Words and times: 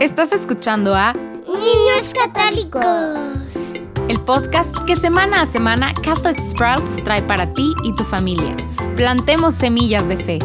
Estás 0.00 0.30
escuchando 0.32 0.94
a 0.94 1.12
Niños 1.12 2.12
Católicos. 2.14 2.84
El 4.08 4.20
podcast 4.20 4.72
que 4.86 4.94
semana 4.94 5.42
a 5.42 5.46
semana 5.46 5.92
Catholic 5.92 6.38
Sprouts 6.38 7.02
trae 7.02 7.20
para 7.22 7.52
ti 7.52 7.74
y 7.82 7.92
tu 7.94 8.04
familia. 8.04 8.54
Plantemos 8.94 9.56
semillas 9.56 10.06
de 10.06 10.16
fe. 10.16 10.38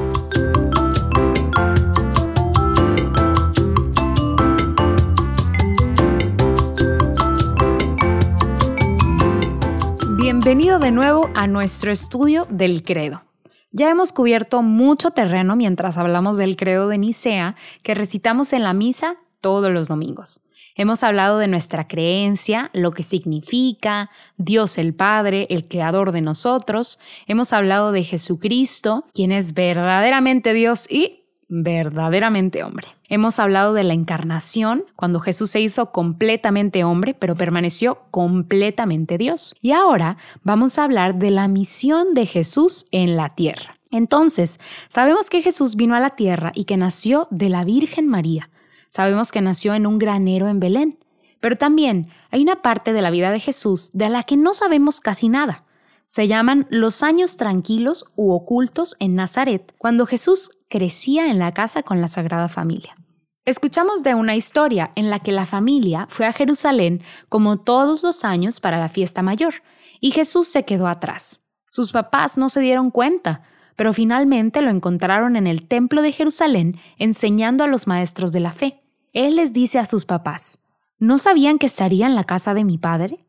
Bienvenido 10.18 10.80
de 10.80 10.90
nuevo 10.90 11.30
a 11.36 11.46
nuestro 11.46 11.92
estudio 11.92 12.48
del 12.50 12.82
credo. 12.82 13.22
Ya 13.72 13.92
hemos 13.92 14.14
cubierto 14.14 14.64
mucho 14.64 15.12
terreno 15.12 15.56
mientras 15.56 16.00
hablamos 16.00 16.38
del 16.38 16.56
credo 16.56 16.88
de 16.88 16.98
Nicea 16.98 17.54
que 17.84 17.94
recitamos 17.94 18.52
en 18.54 18.64
la 18.64 18.74
misa 18.74 19.18
todos 19.44 19.72
los 19.72 19.88
domingos. 19.88 20.42
Hemos 20.76 21.04
hablado 21.04 21.38
de 21.38 21.48
nuestra 21.48 21.88
creencia, 21.88 22.72
lo 22.74 22.92
que 22.92 23.04
significa, 23.04 24.10
Dios 24.38 24.80
el 24.80 24.96
Padre, 24.96 25.46
el 25.52 25.68
Creador 25.68 26.12
de 26.12 26.22
nosotros. 26.22 27.00
Hemos 27.28 27.54
hablado 27.54 27.92
de 27.92 28.04
Jesucristo, 28.04 29.06
quien 29.14 29.32
es 29.32 29.54
verdaderamente 29.54 30.54
Dios 30.54 30.90
y 30.90 31.26
verdaderamente 31.48 32.64
hombre. 32.64 32.88
Hemos 33.08 33.38
hablado 33.38 33.74
de 33.74 33.84
la 33.84 33.94
encarnación, 33.94 34.86
cuando 34.96 35.20
Jesús 35.20 35.52
se 35.52 35.62
hizo 35.62 35.92
completamente 35.92 36.84
hombre, 36.84 37.14
pero 37.14 37.36
permaneció 37.36 38.00
completamente 38.10 39.20
Dios. 39.20 39.56
Y 39.62 39.74
ahora 39.74 40.18
vamos 40.42 40.80
a 40.80 40.86
hablar 40.86 41.20
de 41.20 41.30
la 41.30 41.48
misión 41.48 42.16
de 42.16 42.26
Jesús 42.26 42.88
en 42.92 43.16
la 43.16 43.36
tierra. 43.36 43.78
Entonces, 43.92 44.60
sabemos 44.88 45.30
que 45.30 45.44
Jesús 45.44 45.76
vino 45.76 45.94
a 45.94 46.00
la 46.00 46.12
tierra 46.12 46.52
y 46.56 46.64
que 46.64 46.78
nació 46.78 47.28
de 47.30 47.50
la 47.50 47.64
Virgen 47.64 48.08
María. 48.08 48.50
Sabemos 48.94 49.32
que 49.32 49.42
nació 49.42 49.74
en 49.74 49.88
un 49.88 49.98
granero 49.98 50.50
en 50.50 50.60
Belén, 50.60 51.00
pero 51.40 51.56
también 51.56 52.12
hay 52.30 52.44
una 52.44 52.62
parte 52.62 52.94
de 52.94 53.02
la 53.02 53.10
vida 53.10 53.32
de 53.32 53.40
Jesús 53.40 53.90
de 53.92 54.08
la 54.08 54.22
que 54.22 54.38
no 54.38 54.54
sabemos 54.54 55.00
casi 55.00 55.30
nada. 55.30 55.64
Se 56.06 56.28
llaman 56.28 56.68
los 56.70 57.02
años 57.02 57.36
tranquilos 57.36 58.06
u 58.16 58.34
ocultos 58.34 58.96
en 59.00 59.16
Nazaret, 59.16 59.74
cuando 59.80 60.06
Jesús 60.06 60.52
crecía 60.70 61.32
en 61.32 61.40
la 61.40 61.56
casa 61.56 61.82
con 61.82 62.02
la 62.02 62.08
Sagrada 62.08 62.50
Familia. 62.50 62.96
Escuchamos 63.46 64.04
de 64.04 64.14
una 64.14 64.36
historia 64.36 64.92
en 64.96 65.10
la 65.10 65.18
que 65.18 65.32
la 65.32 65.48
familia 65.48 66.06
fue 66.08 66.28
a 66.28 66.32
Jerusalén 66.32 67.02
como 67.30 67.58
todos 67.58 68.04
los 68.04 68.24
años 68.24 68.60
para 68.60 68.78
la 68.78 68.90
fiesta 68.90 69.24
mayor, 69.24 69.56
y 70.02 70.12
Jesús 70.12 70.50
se 70.50 70.66
quedó 70.66 70.86
atrás. 70.86 71.42
Sus 71.68 71.92
papás 71.92 72.38
no 72.38 72.48
se 72.48 72.60
dieron 72.60 72.92
cuenta, 72.92 73.42
pero 73.76 73.92
finalmente 73.92 74.62
lo 74.62 74.70
encontraron 74.70 75.36
en 75.36 75.48
el 75.48 75.68
templo 75.68 76.04
de 76.04 76.12
Jerusalén 76.12 76.80
enseñando 77.00 77.64
a 77.64 77.68
los 77.68 77.88
maestros 77.88 78.32
de 78.32 78.40
la 78.40 78.52
fe. 78.52 78.83
Él 79.14 79.36
les 79.36 79.54
dice 79.54 79.78
a 79.78 79.86
sus 79.86 80.06
papás, 80.06 80.58
¿no 80.98 81.20
sabían 81.20 81.60
que 81.60 81.68
estaría 81.68 82.08
en 82.08 82.16
la 82.16 82.24
casa 82.24 82.56
de 82.56 82.64
mi 82.64 82.80
padre? 82.80 83.20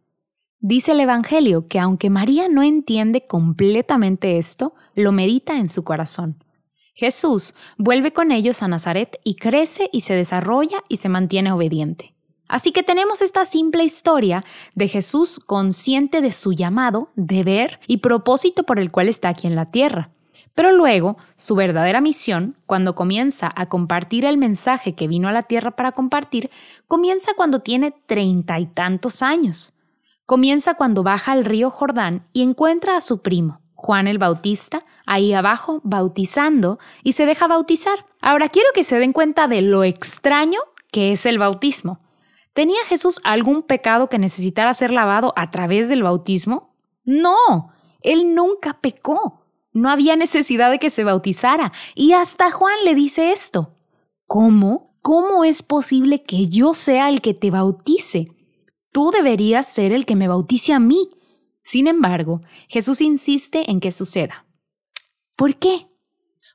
Dice 0.58 0.92
el 0.92 1.00
Evangelio 1.00 1.68
que 1.68 1.78
aunque 1.78 2.08
María 2.08 2.48
no 2.48 2.62
entiende 2.62 3.26
completamente 3.26 4.38
esto, 4.38 4.74
lo 4.94 5.12
medita 5.12 5.58
en 5.58 5.68
su 5.68 5.84
corazón. 5.84 6.42
Jesús 6.94 7.54
vuelve 7.76 8.14
con 8.14 8.32
ellos 8.32 8.62
a 8.62 8.68
Nazaret 8.68 9.18
y 9.24 9.34
crece 9.34 9.90
y 9.92 10.00
se 10.00 10.14
desarrolla 10.14 10.82
y 10.88 10.96
se 10.96 11.10
mantiene 11.10 11.52
obediente. 11.52 12.14
Así 12.48 12.72
que 12.72 12.82
tenemos 12.82 13.20
esta 13.20 13.44
simple 13.44 13.84
historia 13.84 14.42
de 14.74 14.88
Jesús 14.88 15.38
consciente 15.38 16.22
de 16.22 16.32
su 16.32 16.54
llamado, 16.54 17.10
deber 17.14 17.80
y 17.86 17.98
propósito 17.98 18.62
por 18.62 18.80
el 18.80 18.90
cual 18.90 19.08
está 19.08 19.28
aquí 19.28 19.46
en 19.46 19.56
la 19.56 19.70
tierra. 19.70 20.13
Pero 20.54 20.72
luego, 20.72 21.16
su 21.36 21.56
verdadera 21.56 22.00
misión, 22.00 22.56
cuando 22.66 22.94
comienza 22.94 23.50
a 23.54 23.66
compartir 23.66 24.24
el 24.24 24.38
mensaje 24.38 24.94
que 24.94 25.08
vino 25.08 25.28
a 25.28 25.32
la 25.32 25.42
tierra 25.42 25.72
para 25.72 25.92
compartir, 25.92 26.50
comienza 26.86 27.34
cuando 27.34 27.58
tiene 27.58 27.92
treinta 28.06 28.60
y 28.60 28.66
tantos 28.66 29.22
años. 29.22 29.74
Comienza 30.26 30.74
cuando 30.74 31.02
baja 31.02 31.32
al 31.32 31.44
río 31.44 31.70
Jordán 31.70 32.26
y 32.32 32.42
encuentra 32.42 32.96
a 32.96 33.00
su 33.00 33.20
primo, 33.20 33.60
Juan 33.74 34.06
el 34.06 34.18
Bautista, 34.18 34.84
ahí 35.04 35.34
abajo, 35.34 35.80
bautizando, 35.84 36.78
y 37.02 37.12
se 37.12 37.26
deja 37.26 37.48
bautizar. 37.48 38.06
Ahora 38.20 38.48
quiero 38.48 38.68
que 38.74 38.84
se 38.84 38.98
den 38.98 39.12
cuenta 39.12 39.48
de 39.48 39.60
lo 39.60 39.84
extraño 39.84 40.60
que 40.90 41.12
es 41.12 41.26
el 41.26 41.38
bautismo. 41.38 41.98
¿Tenía 42.52 42.78
Jesús 42.86 43.20
algún 43.24 43.64
pecado 43.64 44.08
que 44.08 44.20
necesitara 44.20 44.72
ser 44.72 44.92
lavado 44.92 45.32
a 45.36 45.50
través 45.50 45.88
del 45.88 46.04
bautismo? 46.04 46.72
No, 47.04 47.72
él 48.00 48.36
nunca 48.36 48.78
pecó. 48.80 49.43
No 49.74 49.90
había 49.90 50.16
necesidad 50.16 50.70
de 50.70 50.78
que 50.78 50.88
se 50.88 51.04
bautizara. 51.04 51.72
Y 51.94 52.12
hasta 52.12 52.50
Juan 52.50 52.76
le 52.84 52.94
dice 52.94 53.32
esto. 53.32 53.74
¿Cómo? 54.26 54.96
¿Cómo 55.02 55.44
es 55.44 55.62
posible 55.62 56.22
que 56.22 56.46
yo 56.46 56.72
sea 56.72 57.10
el 57.10 57.20
que 57.20 57.34
te 57.34 57.50
bautice? 57.50 58.28
Tú 58.92 59.10
deberías 59.10 59.66
ser 59.66 59.92
el 59.92 60.06
que 60.06 60.16
me 60.16 60.28
bautice 60.28 60.72
a 60.72 60.78
mí. 60.78 61.10
Sin 61.62 61.88
embargo, 61.88 62.40
Jesús 62.68 63.00
insiste 63.00 63.70
en 63.70 63.80
que 63.80 63.90
suceda. 63.90 64.46
¿Por 65.36 65.56
qué? 65.56 65.88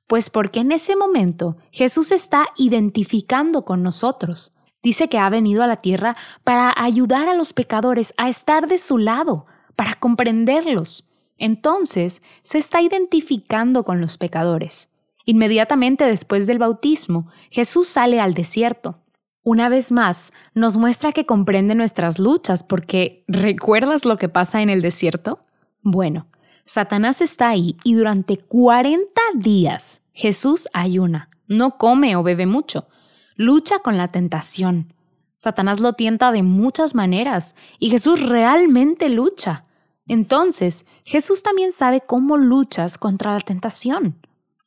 Pues 0.07 0.29
porque 0.29 0.61
en 0.61 0.71
ese 0.71 0.95
momento 0.95 1.57
Jesús 1.71 2.11
está 2.11 2.47
identificando 2.55 3.65
con 3.65 3.83
nosotros. 3.83 4.53
Dice 4.81 5.09
que 5.09 5.17
ha 5.17 5.29
venido 5.29 5.61
a 5.61 5.67
la 5.67 5.77
tierra 5.77 6.15
para 6.45 6.73
ayudar 6.75 7.27
a 7.27 7.33
los 7.33 7.51
pecadores 7.51 8.13
a 8.17 8.29
estar 8.29 8.67
de 8.67 8.77
su 8.77 8.97
lado, 8.97 9.45
para 9.75 9.95
comprenderlos. 9.95 11.08
Entonces, 11.39 12.21
se 12.43 12.59
está 12.59 12.81
identificando 12.81 13.83
con 13.83 13.99
los 13.99 14.17
pecadores. 14.17 14.89
Inmediatamente 15.25 16.05
después 16.05 16.45
del 16.45 16.59
bautismo, 16.59 17.27
Jesús 17.49 17.87
sale 17.87 18.19
al 18.19 18.33
desierto. 18.33 18.99
Una 19.43 19.69
vez 19.69 19.91
más, 19.91 20.33
nos 20.53 20.77
muestra 20.77 21.11
que 21.11 21.25
comprende 21.25 21.73
nuestras 21.73 22.19
luchas 22.19 22.63
porque 22.63 23.23
¿recuerdas 23.27 24.05
lo 24.05 24.17
que 24.17 24.29
pasa 24.29 24.61
en 24.61 24.69
el 24.69 24.81
desierto? 24.81 25.39
Bueno, 25.81 26.27
Satanás 26.63 27.21
está 27.21 27.49
ahí 27.49 27.77
y 27.83 27.95
durante 27.95 28.37
40 28.37 29.09
días 29.35 30.01
Jesús 30.13 30.67
ayuna, 30.73 31.29
no 31.47 31.77
come 31.77 32.15
o 32.15 32.21
bebe 32.21 32.45
mucho, 32.45 32.87
lucha 33.35 33.79
con 33.79 33.97
la 33.97 34.09
tentación. 34.09 34.93
Satanás 35.37 35.79
lo 35.79 35.93
tienta 35.93 36.33
de 36.33 36.43
muchas 36.43 36.95
maneras 36.95 37.55
y 37.79 37.89
Jesús 37.89 38.21
realmente 38.21 39.09
lucha. 39.09 39.65
Entonces, 40.09 40.87
Jesús 41.05 41.43
también 41.43 41.71
sabe 41.71 42.01
cómo 42.01 42.35
luchas 42.35 42.97
contra 42.97 43.31
la 43.31 43.39
tentación. 43.39 44.19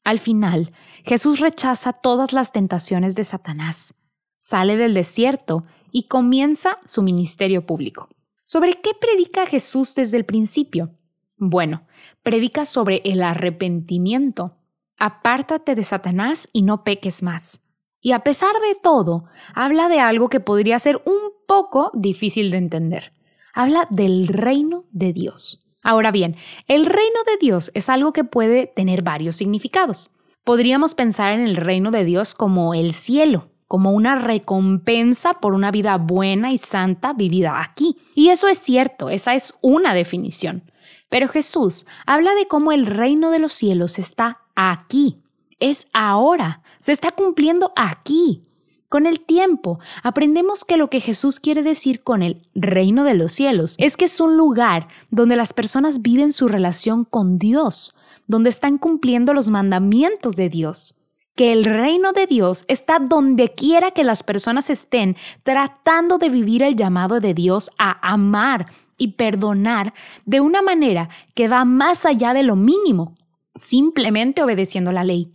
Al 0.05 0.21
final, 0.21 0.73
Jesús 1.05 1.41
rechaza 1.41 1.93
todas 1.93 2.33
las 2.33 2.53
tentaciones 2.53 3.17
de 3.17 3.25
Satanás, 3.25 3.95
sale 4.39 4.77
del 4.77 4.95
desierto 4.95 5.65
y 5.91 6.05
comienza 6.05 6.77
su 6.85 7.03
ministerio 7.03 7.67
público. 7.67 8.09
¿Sobre 8.45 8.75
qué 8.75 8.93
predica 8.95 9.45
Jesús 9.47 9.97
desde 9.97 10.17
el 10.17 10.25
principio? 10.25 10.95
Bueno, 11.37 11.87
predica 12.23 12.65
sobre 12.65 13.03
el 13.05 13.21
arrepentimiento. 13.25 14.59
Apártate 14.97 15.75
de 15.75 15.83
Satanás 15.83 16.49
y 16.53 16.63
no 16.63 16.85
peques 16.85 17.25
más. 17.25 17.63
Y 18.01 18.13
a 18.13 18.21
pesar 18.21 18.55
de 18.55 18.77
todo, 18.81 19.25
habla 19.55 19.89
de 19.89 19.99
algo 19.99 20.29
que 20.29 20.39
podría 20.39 20.79
ser 20.79 21.03
un 21.05 21.33
poco 21.49 21.91
difícil 21.95 22.53
de 22.53 22.59
entender 22.59 23.13
habla 23.53 23.87
del 23.91 24.29
reino 24.29 24.85
de 24.91 25.13
Dios. 25.13 25.67
Ahora 25.83 26.13
bien, 26.13 26.37
el 26.69 26.87
reino 26.87 27.25
de 27.27 27.37
Dios 27.41 27.71
es 27.75 27.89
algo 27.89 28.13
que 28.13 28.25
puede 28.25 28.67
tener 28.67 29.03
varios 29.03 29.37
significados. 29.37 30.11
Podríamos 30.45 30.95
pensar 30.95 31.33
en 31.33 31.41
el 31.41 31.57
reino 31.57 31.91
de 31.91 32.05
Dios 32.05 32.35
como 32.35 32.75
el 32.75 32.95
cielo, 32.95 33.51
como 33.67 33.93
una 33.93 34.17
recompensa 34.17 35.35
por 35.35 35.55
una 35.55 35.71
vida 35.71 35.97
buena 35.97 36.53
y 36.53 36.59
santa 36.59 37.13
vivida 37.13 37.61
aquí. 37.61 37.97
Y 38.15 38.29
eso 38.29 38.49
es 38.49 38.59
cierto, 38.59 39.11
esa 39.11 39.35
es 39.35 39.59
una 39.61 39.95
definición. 39.95 40.71
Pero 41.09 41.29
Jesús 41.29 41.87
habla 42.07 42.35
de 42.35 42.47
cómo 42.47 42.73
el 42.73 42.87
reino 42.87 43.31
de 43.31 43.39
los 43.39 43.53
cielos 43.53 43.99
está 43.99 44.41
aquí, 44.55 45.23
es 45.59 45.87
ahora, 45.93 46.63
se 46.81 46.93
está 46.93 47.11
cumpliendo 47.11 47.73
aquí. 47.77 48.45
Con 48.93 49.07
el 49.07 49.21
tiempo, 49.21 49.81
aprendemos 50.03 50.67
que 50.67 50.77
lo 50.77 50.91
que 50.91 51.01
Jesús 51.01 51.41
quiere 51.41 51.63
decir 51.63 52.03
con 52.03 52.23
el 52.23 52.47
reino 52.55 53.05
de 53.05 53.15
los 53.15 53.33
cielos 53.33 53.75
es 53.79 53.97
que 53.97 54.05
es 54.05 54.21
un 54.21 54.37
lugar 54.37 54.87
donde 55.11 55.35
las 55.35 55.55
personas 55.55 56.03
viven 56.03 56.31
su 56.31 56.47
relación 56.47 57.07
con 57.07 57.39
Dios, 57.39 57.97
donde 58.27 58.51
están 58.51 58.77
cumpliendo 58.77 59.33
los 59.33 59.49
mandamientos 59.49 60.37
de 60.37 60.51
Dios. 60.51 61.01
Que 61.37 61.55
el 61.55 61.65
reino 61.65 62.13
de 62.13 62.27
Dios 62.27 62.67
está 62.69 62.99
donde 62.99 63.55
quiera 63.55 63.93
que 63.93 64.05
las 64.05 64.23
personas 64.23 64.69
estén 64.69 65.17
tratando 65.43 66.19
de 66.19 66.29
vivir 66.29 66.63
el 66.63 66.77
llamado 66.77 67.19
de 67.19 67.33
Dios 67.33 67.71
a 67.79 67.97
amar 68.07 68.67
y 68.99 69.13
perdonar 69.13 69.95
de 70.27 70.43
una 70.43 70.61
manera 70.61 71.09
que 71.33 71.49
va 71.49 71.65
más 71.65 72.05
allá 72.05 72.35
de 72.35 72.43
lo 72.43 72.57
mínimo, 72.57 73.15
simplemente 73.55 74.43
obedeciendo 74.43 74.93
la 74.93 75.03
ley. 75.03 75.33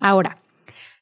Ahora, 0.00 0.38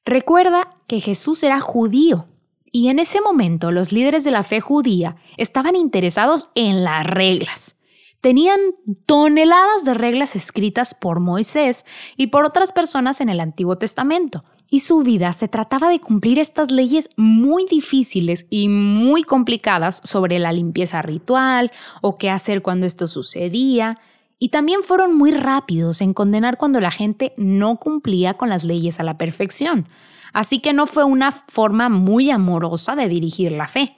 Recuerda 0.05 0.72
que 0.87 1.01
Jesús 1.01 1.43
era 1.43 1.61
judío 1.61 2.27
y 2.73 2.89
en 2.89 2.99
ese 2.99 3.21
momento 3.21 3.71
los 3.71 3.93
líderes 3.93 4.25
de 4.25 4.31
la 4.31 4.43
fe 4.43 4.61
judía 4.61 5.17
estaban 5.37 5.77
interesados 5.77 6.49
en 6.55 6.85
las 6.85 7.07
reglas. 7.07 7.77
Tenían 8.23 8.59
toneladas 9.05 9.85
de 9.85 9.95
reglas 9.95 10.37
escritas 10.37 10.95
por 10.95 11.21
Moisés 11.21 11.85
y 12.17 12.29
por 12.29 12.45
otras 12.45 12.73
personas 12.73 13.21
en 13.21 13.29
el 13.29 13.41
Antiguo 13.41 13.77
Testamento. 13.77 14.45
y 14.73 14.81
su 14.81 15.01
vida 15.01 15.35
se 15.35 15.49
trataba 15.49 15.91
de 15.91 16.01
cumplir 16.01 16.39
estas 16.39 16.71
leyes 16.71 17.11
muy 17.19 17.67
difíciles 17.67 18.47
y 18.49 18.71
muy 18.71 19.23
complicadas 19.23 20.01
sobre 20.03 20.39
la 20.39 20.51
limpieza 20.51 21.03
ritual 21.03 21.71
o 22.01 22.17
qué 22.17 22.31
hacer 22.31 22.63
cuando 22.63 22.87
esto 22.87 23.07
sucedía, 23.07 23.99
y 24.39 24.49
también 24.49 24.83
fueron 24.83 25.15
muy 25.15 25.31
rápidos 25.31 26.01
en 26.01 26.15
condenar 26.15 26.57
cuando 26.57 26.81
la 26.81 26.91
gente 26.91 27.35
no 27.37 27.77
cumplía 27.77 28.35
con 28.35 28.49
las 28.49 28.65
leyes 28.65 28.99
a 28.99 29.03
la 29.03 29.19
perfección, 29.19 29.87
así 30.33 30.61
que 30.61 30.73
no 30.73 30.87
fue 30.87 31.05
una 31.05 31.33
forma 31.33 31.89
muy 31.89 32.31
amorosa 32.31 32.95
de 32.97 33.09
dirigir 33.09 33.53
la 33.53 33.69
fe. 33.69 33.97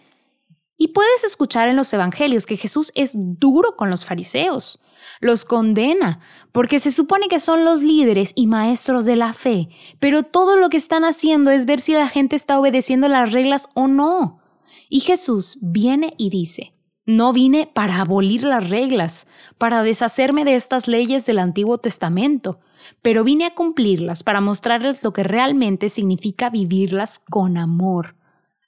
Y 0.77 0.89
puedes 0.89 1.25
escuchar 1.25 1.69
en 1.69 1.77
los 1.77 1.93
evangelios 1.93 2.47
que 2.47 2.57
Jesús 2.57 2.91
es 2.95 3.13
duro 3.15 3.77
con 3.77 3.91
los 3.91 4.05
fariseos, 4.05 4.83
los 5.21 5.45
condena, 5.45 6.21
porque 6.53 6.79
se 6.79 6.91
supone 6.91 7.29
que 7.29 7.41
son 7.41 7.65
los 7.65 7.83
líderes 7.83 8.33
y 8.35 8.47
maestros 8.47 9.05
de 9.05 9.17
la 9.17 9.33
fe, 9.33 9.69
pero 10.01 10.25
todo 10.25 10.57
lo 10.57 10.69
que 10.71 10.77
están 10.77 11.05
haciendo 11.05 11.51
es 11.51 11.67
ver 11.67 11.81
si 11.81 11.93
la 11.93 12.09
gente 12.09 12.37
está 12.37 12.59
obedeciendo 12.59 13.09
las 13.09 13.33
reglas 13.33 13.69
o 13.75 13.87
no. 13.87 14.41
Y 14.89 15.01
Jesús 15.01 15.59
viene 15.63 16.15
y 16.19 16.31
dice, 16.31 16.74
no 17.07 17.33
vine 17.33 17.71
para 17.73 18.01
abolir 18.01 18.45
las 18.45 18.71
reglas, 18.71 19.27
para 19.59 19.83
deshacerme 19.83 20.45
de 20.45 20.55
estas 20.55 20.89
leyes 20.89 21.27
del 21.27 21.39
Antiguo 21.39 21.79
Testamento, 21.79 22.61
pero 23.03 23.25
vine 23.25 23.47
a 23.47 23.55
cumplirlas 23.55 24.23
para 24.23 24.41
mostrarles 24.41 25.03
lo 25.03 25.13
que 25.13 25.23
realmente 25.23 25.89
significa 25.89 26.51
vivirlas 26.51 27.19
con 27.19 27.59
amor. 27.59 28.17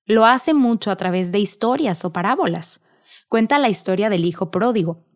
Lo 0.04 0.26
hace 0.26 0.54
mucho 0.54 0.90
a 0.90 0.96
través 0.96 1.32
de 1.32 1.38
historias 1.38 2.04
o 2.04 2.12
parábolas. 2.12 2.82
Cuenta 3.28 3.58
la 3.58 3.68
historia 3.68 4.08
del 4.08 4.24
Hijo 4.24 4.50
Pródigo, 4.50 5.06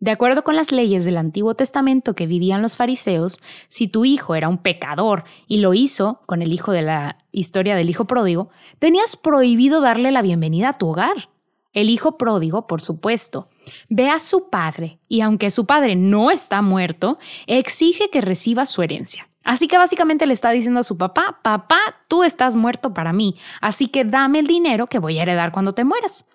de 0.00 0.10
acuerdo 0.10 0.44
con 0.44 0.56
las 0.56 0.72
leyes 0.72 1.04
del 1.04 1.18
Antiguo 1.18 1.54
Testamento 1.54 2.14
que 2.14 2.26
vivían 2.26 2.62
los 2.62 2.78
fariseos, 2.78 3.38
si 3.68 3.86
tu 3.86 4.06
hijo 4.06 4.34
era 4.34 4.48
un 4.48 4.56
pecador 4.56 5.24
y 5.46 5.58
lo 5.58 5.74
hizo 5.74 6.22
con 6.24 6.40
el 6.40 6.54
hijo 6.54 6.72
de 6.72 6.80
la 6.80 7.18
historia 7.32 7.76
del 7.76 7.90
hijo 7.90 8.06
pródigo, 8.06 8.48
tenías 8.78 9.16
prohibido 9.16 9.82
darle 9.82 10.10
la 10.10 10.22
bienvenida 10.22 10.70
a 10.70 10.78
tu 10.78 10.88
hogar. 10.88 11.28
El 11.72 11.88
hijo 11.88 12.18
pródigo, 12.18 12.66
por 12.66 12.80
supuesto, 12.80 13.48
ve 13.88 14.08
a 14.08 14.18
su 14.18 14.48
padre 14.48 14.98
y 15.08 15.20
aunque 15.20 15.50
su 15.50 15.66
padre 15.66 15.94
no 15.94 16.30
está 16.30 16.62
muerto, 16.62 17.18
exige 17.46 18.10
que 18.10 18.20
reciba 18.20 18.66
su 18.66 18.82
herencia. 18.82 19.28
Así 19.44 19.68
que 19.68 19.78
básicamente 19.78 20.26
le 20.26 20.34
está 20.34 20.50
diciendo 20.50 20.80
a 20.80 20.84
su 20.84 20.98
papá, 20.98 21.40
papá, 21.42 21.78
tú 22.08 22.24
estás 22.24 22.56
muerto 22.56 22.92
para 22.92 23.12
mí, 23.12 23.36
así 23.60 23.86
que 23.86 24.04
dame 24.04 24.40
el 24.40 24.46
dinero 24.46 24.86
que 24.88 24.98
voy 24.98 25.18
a 25.18 25.22
heredar 25.22 25.52
cuando 25.52 25.72
te 25.72 25.84
mueras. 25.84 26.26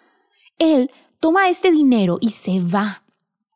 Él 0.58 0.90
toma 1.20 1.50
este 1.50 1.72
dinero 1.72 2.18
y 2.22 2.30
se 2.30 2.62
va 2.62 3.04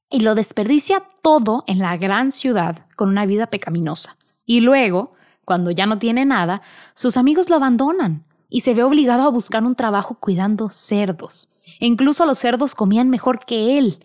y 0.09 0.19
lo 0.19 0.35
desperdicia 0.35 1.01
todo 1.21 1.63
en 1.67 1.79
la 1.79 1.95
gran 1.97 2.31
ciudad 2.31 2.85
con 2.95 3.09
una 3.09 3.25
vida 3.25 3.47
pecaminosa. 3.47 4.17
Y 4.45 4.61
luego, 4.61 5.13
cuando 5.45 5.71
ya 5.71 5.85
no 5.85 5.97
tiene 5.97 6.25
nada, 6.25 6.61
sus 6.93 7.17
amigos 7.17 7.49
lo 7.49 7.55
abandonan 7.55 8.25
y 8.49 8.61
se 8.61 8.73
ve 8.73 8.83
obligado 8.83 9.23
a 9.23 9.29
buscar 9.29 9.63
un 9.63 9.75
trabajo 9.75 10.15
cuidando 10.19 10.69
cerdos. 10.69 11.53
E 11.79 11.85
incluso 11.85 12.25
los 12.25 12.39
cerdos 12.39 12.75
comían 12.75 13.09
mejor 13.09 13.45
que 13.45 13.77
él. 13.77 14.03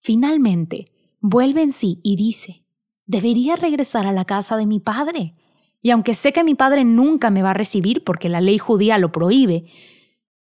Finalmente, 0.00 0.92
vuelve 1.20 1.62
en 1.62 1.72
sí 1.72 2.00
y 2.02 2.16
dice, 2.16 2.64
debería 3.06 3.56
regresar 3.56 4.06
a 4.06 4.12
la 4.12 4.24
casa 4.24 4.56
de 4.56 4.66
mi 4.66 4.80
padre. 4.80 5.34
Y 5.82 5.90
aunque 5.90 6.14
sé 6.14 6.32
que 6.32 6.44
mi 6.44 6.54
padre 6.54 6.84
nunca 6.84 7.30
me 7.30 7.42
va 7.42 7.50
a 7.50 7.54
recibir 7.54 8.04
porque 8.04 8.28
la 8.28 8.40
ley 8.40 8.58
judía 8.58 8.98
lo 8.98 9.12
prohíbe, 9.12 9.64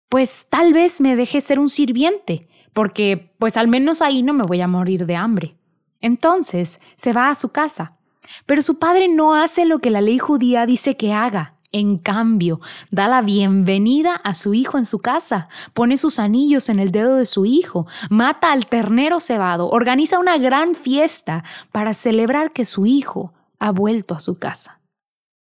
pues 0.08 0.46
tal 0.49 0.73
vez 0.73 1.00
me 1.00 1.17
deje 1.17 1.40
ser 1.40 1.58
un 1.58 1.69
sirviente 1.69 2.49
porque 2.76 3.34
pues 3.38 3.56
al 3.56 3.69
menos 3.69 4.02
ahí 4.02 4.23
no 4.23 4.34
me 4.34 4.44
voy 4.44 4.61
a 4.61 4.69
morir 4.69 5.06
de 5.06 5.17
hambre. 5.17 5.56
Entonces 5.99 6.78
se 6.96 7.14
va 7.14 7.31
a 7.31 7.34
su 7.34 7.50
casa. 7.50 7.96
Pero 8.44 8.61
su 8.61 8.78
padre 8.78 9.08
no 9.08 9.34
hace 9.34 9.64
lo 9.64 9.78
que 9.78 9.88
la 9.88 10.02
ley 10.02 10.19
judía 10.19 10.67
dice 10.67 10.94
que 10.94 11.14
haga. 11.14 11.56
En 11.76 11.99
cambio, 11.99 12.62
da 12.90 13.06
la 13.06 13.20
bienvenida 13.20 14.14
a 14.14 14.32
su 14.32 14.55
hijo 14.55 14.78
en 14.78 14.87
su 14.87 15.00
casa, 15.00 15.50
pone 15.75 15.99
sus 15.99 16.19
anillos 16.19 16.70
en 16.70 16.78
el 16.78 16.90
dedo 16.90 17.17
de 17.17 17.26
su 17.26 17.44
hijo, 17.44 17.87
mata 18.08 18.50
al 18.50 18.64
ternero 18.64 19.20
cebado, 19.20 19.69
organiza 19.69 20.19
una 20.19 20.38
gran 20.38 20.75
fiesta 20.75 21.44
para 21.73 21.93
celebrar 21.93 22.55
que 22.55 22.64
su 22.64 22.87
hijo 22.87 23.34
ha 23.58 23.73
vuelto 23.73 24.14
a 24.14 24.20
su 24.20 24.38
casa. 24.38 24.81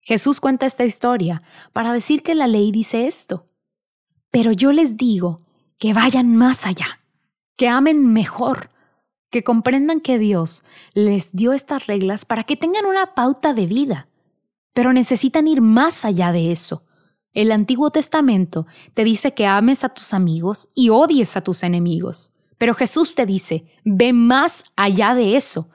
Jesús 0.00 0.40
cuenta 0.40 0.66
esta 0.66 0.84
historia 0.84 1.42
para 1.72 1.92
decir 1.92 2.24
que 2.24 2.34
la 2.34 2.48
ley 2.48 2.72
dice 2.72 3.06
esto. 3.06 3.46
Pero 4.32 4.50
yo 4.50 4.72
les 4.72 4.96
digo 4.96 5.36
que 5.78 5.94
vayan 5.94 6.34
más 6.34 6.66
allá 6.66 6.98
que 7.56 7.68
amen 7.68 8.12
mejor, 8.12 8.68
que 9.30 9.44
comprendan 9.44 10.00
que 10.00 10.18
Dios 10.18 10.64
les 10.92 11.36
dio 11.36 11.52
estas 11.52 11.86
reglas 11.86 12.24
para 12.24 12.42
que 12.42 12.56
tengan 12.56 12.84
una 12.84 13.14
pauta 13.14 13.54
de 13.54 13.66
vida, 13.66 14.08
pero 14.76 14.92
necesitan 14.92 15.48
ir 15.48 15.62
más 15.62 16.04
allá 16.04 16.32
de 16.32 16.52
eso. 16.52 16.84
El 17.32 17.50
Antiguo 17.50 17.90
Testamento 17.90 18.66
te 18.92 19.04
dice 19.04 19.32
que 19.32 19.46
ames 19.46 19.84
a 19.84 19.88
tus 19.88 20.12
amigos 20.12 20.68
y 20.74 20.90
odies 20.90 21.34
a 21.38 21.40
tus 21.40 21.62
enemigos, 21.62 22.34
pero 22.58 22.74
Jesús 22.74 23.14
te 23.14 23.24
dice, 23.24 23.64
ve 23.86 24.12
más 24.12 24.64
allá 24.76 25.14
de 25.14 25.34
eso, 25.34 25.70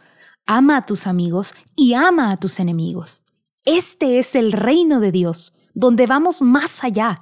ama 0.46 0.78
a 0.78 0.86
tus 0.86 1.08
amigos 1.08 1.56
y 1.76 1.96
ama 1.96 2.32
a 2.32 2.38
tus 2.38 2.60
enemigos. 2.60 3.24
Este 3.66 4.20
es 4.20 4.36
el 4.36 4.52
reino 4.52 5.00
de 5.00 5.12
Dios, 5.12 5.56
donde 5.74 6.06
vamos 6.06 6.44
más 6.44 6.84
allá, 6.84 7.16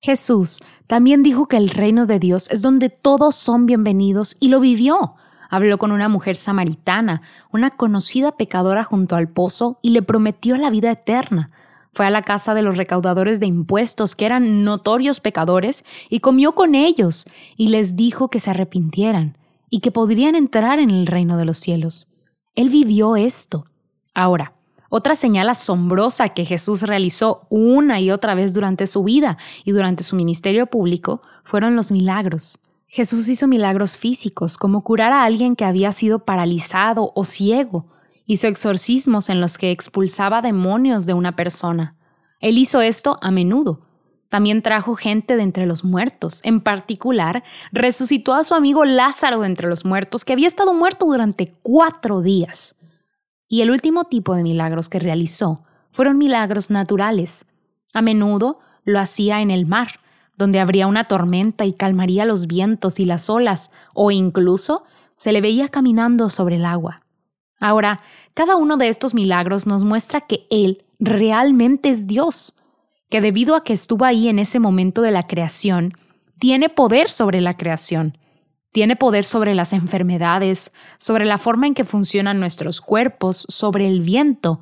Jesús 0.00 0.60
también 0.86 1.22
dijo 1.22 1.46
que 1.46 1.58
el 1.58 1.68
reino 1.68 2.06
de 2.06 2.18
Dios 2.18 2.48
es 2.50 2.62
donde 2.62 2.88
todos 2.88 3.34
son 3.34 3.66
bienvenidos 3.66 4.38
y 4.40 4.48
lo 4.48 4.60
vivió. 4.60 5.16
Habló 5.48 5.78
con 5.78 5.92
una 5.92 6.08
mujer 6.08 6.36
samaritana, 6.36 7.22
una 7.52 7.70
conocida 7.70 8.36
pecadora 8.36 8.84
junto 8.84 9.16
al 9.16 9.28
pozo, 9.28 9.78
y 9.82 9.90
le 9.90 10.02
prometió 10.02 10.56
la 10.56 10.70
vida 10.70 10.90
eterna. 10.90 11.50
Fue 11.92 12.06
a 12.06 12.10
la 12.10 12.22
casa 12.22 12.54
de 12.54 12.62
los 12.62 12.76
recaudadores 12.76 13.40
de 13.40 13.46
impuestos, 13.46 14.14
que 14.14 14.26
eran 14.26 14.64
notorios 14.64 15.20
pecadores, 15.20 15.84
y 16.08 16.20
comió 16.20 16.54
con 16.54 16.74
ellos, 16.74 17.26
y 17.56 17.68
les 17.68 17.96
dijo 17.96 18.28
que 18.28 18.40
se 18.40 18.50
arrepintieran, 18.50 19.38
y 19.70 19.80
que 19.80 19.90
podrían 19.90 20.34
entrar 20.34 20.78
en 20.78 20.90
el 20.90 21.06
reino 21.06 21.36
de 21.36 21.44
los 21.44 21.58
cielos. 21.58 22.12
Él 22.54 22.68
vivió 22.68 23.16
esto. 23.16 23.64
Ahora, 24.14 24.52
otra 24.90 25.14
señal 25.16 25.48
asombrosa 25.50 26.30
que 26.30 26.44
Jesús 26.44 26.82
realizó 26.82 27.46
una 27.50 28.00
y 28.00 28.10
otra 28.10 28.34
vez 28.34 28.54
durante 28.54 28.86
su 28.86 29.04
vida 29.04 29.36
y 29.64 29.72
durante 29.72 30.02
su 30.02 30.16
ministerio 30.16 30.66
público 30.66 31.20
fueron 31.44 31.76
los 31.76 31.92
milagros. 31.92 32.58
Jesús 32.90 33.28
hizo 33.28 33.46
milagros 33.46 33.98
físicos, 33.98 34.56
como 34.56 34.82
curar 34.82 35.12
a 35.12 35.24
alguien 35.24 35.56
que 35.56 35.66
había 35.66 35.92
sido 35.92 36.24
paralizado 36.24 37.12
o 37.14 37.24
ciego. 37.24 37.86
Hizo 38.24 38.48
exorcismos 38.48 39.28
en 39.28 39.42
los 39.42 39.58
que 39.58 39.70
expulsaba 39.70 40.40
demonios 40.40 41.04
de 41.04 41.12
una 41.12 41.36
persona. 41.36 41.96
Él 42.40 42.56
hizo 42.56 42.80
esto 42.80 43.18
a 43.20 43.30
menudo. 43.30 43.82
También 44.30 44.62
trajo 44.62 44.96
gente 44.96 45.36
de 45.36 45.42
entre 45.42 45.66
los 45.66 45.84
muertos. 45.84 46.40
En 46.44 46.62
particular, 46.62 47.44
resucitó 47.72 48.32
a 48.32 48.42
su 48.42 48.54
amigo 48.54 48.86
Lázaro 48.86 49.40
de 49.40 49.48
entre 49.48 49.68
los 49.68 49.84
muertos, 49.84 50.24
que 50.24 50.32
había 50.32 50.46
estado 50.46 50.72
muerto 50.72 51.06
durante 51.06 51.54
cuatro 51.62 52.22
días. 52.22 52.76
Y 53.46 53.60
el 53.60 53.70
último 53.70 54.04
tipo 54.04 54.34
de 54.34 54.42
milagros 54.42 54.88
que 54.88 54.98
realizó 54.98 55.62
fueron 55.90 56.16
milagros 56.16 56.70
naturales. 56.70 57.44
A 57.92 58.00
menudo 58.00 58.60
lo 58.84 58.98
hacía 58.98 59.42
en 59.42 59.50
el 59.50 59.66
mar, 59.66 60.00
donde 60.38 60.60
habría 60.60 60.86
una 60.86 61.04
tormenta 61.04 61.66
y 61.66 61.72
calmaría 61.72 62.24
los 62.24 62.46
vientos 62.46 63.00
y 63.00 63.04
las 63.04 63.28
olas, 63.28 63.70
o 63.92 64.10
incluso 64.10 64.84
se 65.16 65.32
le 65.32 65.40
veía 65.40 65.68
caminando 65.68 66.30
sobre 66.30 66.56
el 66.56 66.64
agua. 66.64 67.02
Ahora, 67.60 67.98
cada 68.34 68.56
uno 68.56 68.76
de 68.76 68.88
estos 68.88 69.14
milagros 69.14 69.66
nos 69.66 69.84
muestra 69.84 70.22
que 70.22 70.46
Él 70.48 70.84
realmente 71.00 71.90
es 71.90 72.06
Dios, 72.06 72.54
que 73.10 73.20
debido 73.20 73.56
a 73.56 73.64
que 73.64 73.72
estuvo 73.72 74.04
ahí 74.04 74.28
en 74.28 74.38
ese 74.38 74.60
momento 74.60 75.02
de 75.02 75.10
la 75.10 75.24
creación, 75.24 75.92
tiene 76.38 76.68
poder 76.68 77.08
sobre 77.10 77.40
la 77.40 77.54
creación 77.54 78.16
tiene 78.72 78.96
poder 78.96 79.24
sobre 79.24 79.54
las 79.54 79.72
enfermedades, 79.72 80.72
sobre 80.98 81.24
la 81.24 81.38
forma 81.38 81.66
en 81.66 81.74
que 81.74 81.84
funcionan 81.84 82.38
nuestros 82.38 82.80
cuerpos, 82.80 83.46
sobre 83.48 83.88
el 83.88 84.02
viento. 84.02 84.60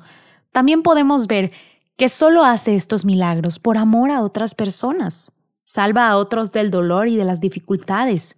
También 0.51 0.81
podemos 0.81 1.27
ver 1.27 1.51
que 1.97 2.09
solo 2.09 2.43
hace 2.43 2.75
estos 2.75 3.05
milagros 3.05 3.59
por 3.59 3.77
amor 3.77 4.11
a 4.11 4.21
otras 4.21 4.55
personas. 4.55 5.31
Salva 5.69 6.07
a 6.07 6.15
otros 6.15 6.53
del 6.53 6.71
dolor 6.71 7.09
y 7.09 7.17
de 7.17 7.25
las 7.25 7.41
dificultades. 7.41 8.37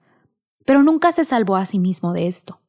Pero 0.66 0.82
nunca 0.82 1.12
se 1.12 1.24
salvó 1.24 1.58
a 1.58 1.68
sí 1.68 1.78
mismo 1.78 2.12
de 2.12 2.26
esto. 2.26 2.60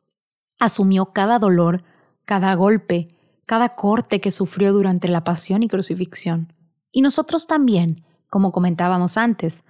Asumió 0.59 1.15
cada 1.15 1.39
dolor, 1.39 1.83
cada 2.27 2.55
golpe, 2.55 3.09
cada 3.47 3.71
corte 3.71 4.21
que 4.21 4.31
sufrió 4.31 4.75
durante 4.75 5.09
la 5.09 5.25
pasión 5.25 5.63
y 5.63 5.69
crucifixión. 5.69 6.53
Y 6.93 7.01
nosotros 7.01 7.47
también, 7.47 8.05
como 8.29 8.53
comentábamos 8.53 9.17
antes, 9.17 9.65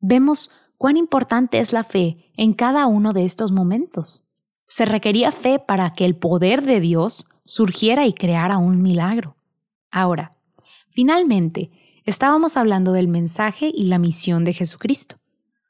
vemos 0.00 0.50
cuán 0.78 0.96
importante 0.96 1.60
es 1.60 1.72
la 1.72 1.84
fe 1.84 2.32
en 2.36 2.54
cada 2.54 2.88
uno 2.88 3.12
de 3.12 3.24
estos 3.24 3.52
momentos. 3.52 4.28
Se 4.66 4.84
requería 4.84 5.30
fe 5.30 5.60
para 5.60 5.92
que 5.92 6.04
el 6.04 6.16
poder 6.16 6.62
de 6.62 6.80
Dios 6.80 7.28
surgiera 7.44 8.04
y 8.04 8.12
creara 8.12 8.58
un 8.58 8.82
milagro. 8.82 9.36
Ahora, 9.92 10.36
finalmente, 10.90 11.70
estábamos 12.08 12.56
hablando 12.56 12.92
del 12.92 13.06
mensaje 13.06 13.70
y 13.72 13.84
la 13.84 13.98
misión 13.98 14.44
de 14.44 14.54
Jesucristo. 14.54 15.16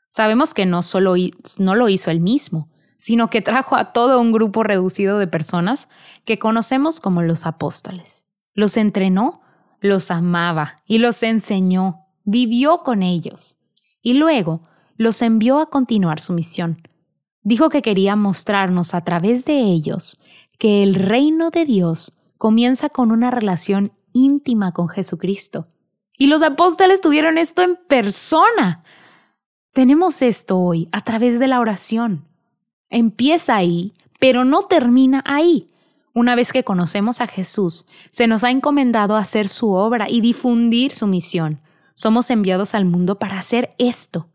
Sabemos 0.09 0.55
que 0.55 0.67
no 0.67 0.83
solo 0.83 1.15
no 1.59 1.75
lo 1.75 1.89
hizo 1.89 2.11
él 2.11 2.21
mismo, 2.21 2.69
sino 2.97 3.29
que 3.29 3.43
trajo 3.43 3.77
a 3.77 3.93
todo 3.93 4.21
un 4.21 4.33
grupo 4.33 4.63
reducido 4.63 5.19
de 5.19 5.27
personas 5.27 5.89
que 6.25 6.39
conocemos 6.39 7.01
como 7.01 7.23
los 7.23 7.45
apóstoles. 7.45 8.27
Los 8.55 8.77
entrenó, 8.77 9.41
los 9.81 10.11
amaba 10.11 10.83
y 10.87 10.99
los 10.99 11.23
enseñó, 11.23 12.07
vivió 12.25 12.83
con 12.83 13.03
ellos 13.03 13.59
y 14.01 14.15
luego 14.15 14.63
los 14.97 15.23
envió 15.23 15.59
a 15.59 15.71
continuar 15.71 16.21
su 16.21 16.33
misión. 16.33 16.83
Dijo 17.43 17.69
que 17.69 17.83
quería 17.83 18.15
mostrarnos 18.15 18.95
a 18.95 19.03
través 19.03 19.45
de 19.45 19.61
ellos 19.61 20.21
que 20.59 20.83
el 20.83 20.95
reino 20.95 21.51
de 21.51 21.65
Dios 21.65 22.13
comienza 22.37 22.89
con 22.89 23.11
una 23.11 23.31
relación 23.31 23.93
íntima 24.13 24.73
con 24.73 24.89
Jesucristo. 24.89 25.67
Y 26.19 26.27
los 26.27 26.43
apóstoles 26.43 27.01
tuvieron 27.01 27.39
esto 27.39 27.63
en 27.63 27.77
persona. 27.77 28.83
Tenemos 29.73 30.21
esto 30.21 30.59
hoy 30.59 30.89
a 30.91 31.03
través 31.03 31.39
de 31.39 31.47
la 31.47 31.61
oración. 31.61 32.25
Empieza 32.91 33.55
ahí, 33.55 33.95
pero 34.19 34.45
no 34.45 34.65
termina 34.65 35.23
ahí. 35.25 35.69
Una 36.13 36.35
vez 36.35 36.53
que 36.53 36.65
conocemos 36.65 37.21
a 37.21 37.29
Jesús, 37.29 37.87
se 38.11 38.27
nos 38.27 38.43
ha 38.43 38.51
encomendado 38.51 39.15
hacer 39.15 39.47
su 39.47 39.71
obra 39.71 40.11
y 40.11 40.21
difundir 40.21 40.91
su 40.91 41.07
misión. 41.07 41.61
Somos 41.95 42.31
enviados 42.33 42.75
al 42.75 42.85
mundo 42.85 43.21
para 43.21 43.39
hacer 43.39 43.75
esto. 43.79 44.27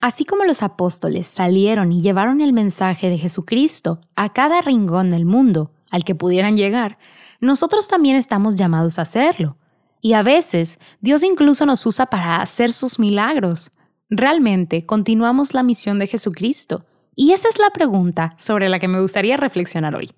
Así 0.00 0.24
como 0.24 0.44
los 0.44 0.62
apóstoles 0.62 1.26
salieron 1.26 1.92
y 1.92 2.00
llevaron 2.00 2.40
el 2.40 2.54
mensaje 2.54 3.10
de 3.10 3.18
Jesucristo 3.18 4.00
a 4.16 4.32
cada 4.32 4.62
rincón 4.62 5.10
del 5.10 5.26
mundo 5.26 5.70
al 5.90 6.04
que 6.04 6.14
pudieran 6.14 6.56
llegar, 6.56 6.96
nosotros 7.40 7.86
también 7.86 8.16
estamos 8.16 8.54
llamados 8.54 8.98
a 8.98 9.02
hacerlo. 9.02 9.58
Y 10.04 10.14
a 10.14 10.22
veces 10.24 10.80
Dios 11.00 11.22
incluso 11.22 11.64
nos 11.64 11.86
usa 11.86 12.06
para 12.06 12.42
hacer 12.42 12.72
sus 12.72 12.98
milagros. 12.98 13.70
Realmente 14.10 14.84
continuamos 14.84 15.54
la 15.54 15.62
misión 15.62 16.00
de 16.00 16.08
Jesucristo. 16.08 16.84
Y 17.14 17.30
esa 17.30 17.48
es 17.48 17.60
la 17.60 17.70
pregunta 17.70 18.34
sobre 18.36 18.68
la 18.68 18.80
que 18.80 18.88
me 18.88 19.00
gustaría 19.00 19.36
reflexionar 19.36 19.94
hoy. 19.94 20.10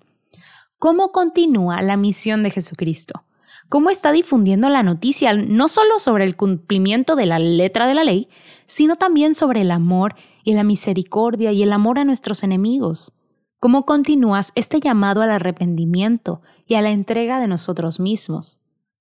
¿Cómo 0.79 1.11
continúa 1.11 1.83
la 1.83 1.97
misión 1.97 2.41
de 2.41 2.49
Jesucristo? 2.49 3.25
¿Cómo 3.69 3.91
está 3.91 4.11
difundiendo 4.11 4.69
la 4.69 4.81
noticia 4.81 5.33
no 5.33 5.67
solo 5.67 5.99
sobre 5.99 6.23
el 6.23 6.35
cumplimiento 6.35 7.15
de 7.15 7.27
la 7.27 7.37
letra 7.37 7.87
de 7.87 7.93
la 7.93 8.03
ley, 8.03 8.27
sino 8.65 8.95
también 8.95 9.35
sobre 9.35 9.61
el 9.61 9.71
amor 9.71 10.15
y 10.43 10.55
la 10.55 10.63
misericordia 10.63 11.51
y 11.51 11.61
el 11.61 11.71
amor 11.71 11.99
a 11.99 12.05
nuestros 12.05 12.41
enemigos? 12.43 13.13
¿Cómo 13.59 13.85
continúas 13.85 14.51
este 14.55 14.79
llamado 14.79 15.21
al 15.21 15.29
arrepentimiento 15.29 16.41
y 16.65 16.73
a 16.73 16.81
la 16.81 16.89
entrega 16.89 17.39
de 17.39 17.47
nosotros 17.47 17.99
mismos? 17.99 18.64